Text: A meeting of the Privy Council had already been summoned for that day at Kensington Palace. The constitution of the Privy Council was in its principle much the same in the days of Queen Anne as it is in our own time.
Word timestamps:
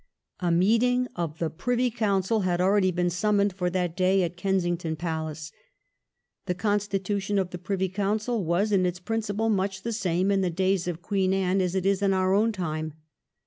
A 0.39 0.49
meeting 0.51 1.07
of 1.15 1.37
the 1.37 1.51
Privy 1.51 1.91
Council 1.91 2.39
had 2.39 2.59
already 2.59 2.89
been 2.89 3.11
summoned 3.11 3.53
for 3.53 3.69
that 3.69 3.95
day 3.95 4.23
at 4.23 4.35
Kensington 4.35 4.95
Palace. 4.95 5.51
The 6.47 6.55
constitution 6.55 7.37
of 7.37 7.51
the 7.51 7.59
Privy 7.59 7.87
Council 7.87 8.43
was 8.43 8.71
in 8.71 8.87
its 8.87 8.99
principle 8.99 9.49
much 9.49 9.83
the 9.83 9.93
same 9.93 10.31
in 10.31 10.41
the 10.41 10.49
days 10.49 10.87
of 10.87 11.03
Queen 11.03 11.35
Anne 11.35 11.61
as 11.61 11.75
it 11.75 11.85
is 11.85 12.01
in 12.01 12.15
our 12.15 12.33
own 12.33 12.51
time. 12.51 12.93